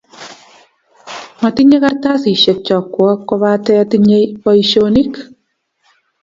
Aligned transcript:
matinye 1.41 1.77
kartasishek 1.83 2.57
chokwok 2.67 3.19
kopate 3.27 3.75
tinye 3.89 4.19
poishonik 4.41 5.13